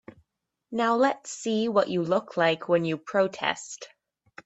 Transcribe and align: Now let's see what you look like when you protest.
Now 0.71 0.95
let's 0.95 1.29
see 1.29 1.67
what 1.67 1.87
you 1.89 2.01
look 2.01 2.35
like 2.35 2.67
when 2.67 2.85
you 2.85 2.97
protest. 2.97 3.87